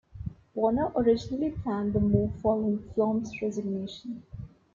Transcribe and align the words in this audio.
Warner 0.55 0.91
originally 0.95 1.51
planned 1.51 1.93
the 1.93 1.99
move 1.99 2.31
following 2.41 2.79
Flom's 2.95 3.31
resignation. 3.39 4.23